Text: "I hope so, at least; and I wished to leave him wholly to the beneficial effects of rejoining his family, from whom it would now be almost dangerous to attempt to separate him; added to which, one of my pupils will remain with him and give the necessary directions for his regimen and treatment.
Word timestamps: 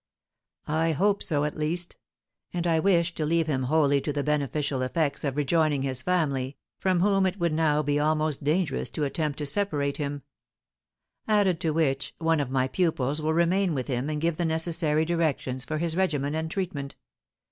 "I 0.67 0.93
hope 0.93 1.21
so, 1.21 1.43
at 1.43 1.55
least; 1.55 1.95
and 2.51 2.65
I 2.65 2.79
wished 2.79 3.15
to 3.17 3.23
leave 3.27 3.45
him 3.45 3.65
wholly 3.65 4.01
to 4.01 4.11
the 4.11 4.23
beneficial 4.23 4.81
effects 4.81 5.23
of 5.23 5.37
rejoining 5.37 5.83
his 5.83 6.01
family, 6.01 6.57
from 6.79 7.01
whom 7.01 7.27
it 7.27 7.37
would 7.39 7.53
now 7.53 7.83
be 7.83 7.99
almost 7.99 8.43
dangerous 8.43 8.89
to 8.89 9.03
attempt 9.03 9.37
to 9.37 9.45
separate 9.45 9.97
him; 9.97 10.23
added 11.27 11.59
to 11.59 11.69
which, 11.69 12.15
one 12.17 12.39
of 12.39 12.49
my 12.49 12.67
pupils 12.67 13.21
will 13.21 13.33
remain 13.35 13.75
with 13.75 13.89
him 13.89 14.09
and 14.09 14.21
give 14.21 14.37
the 14.37 14.43
necessary 14.45 15.05
directions 15.05 15.65
for 15.65 15.77
his 15.77 15.95
regimen 15.95 16.33
and 16.33 16.49
treatment. 16.49 16.95